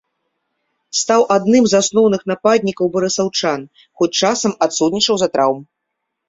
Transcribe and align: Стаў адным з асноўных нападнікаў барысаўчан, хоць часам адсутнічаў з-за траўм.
Стаў 1.01 1.21
адным 1.35 1.63
з 1.73 1.81
асноўных 1.85 2.21
нападнікаў 2.31 2.85
барысаўчан, 2.95 3.61
хоць 4.01 4.11
часам 4.23 4.57
адсутнічаў 4.69 5.15
з-за 5.21 5.29
траўм. 5.37 5.61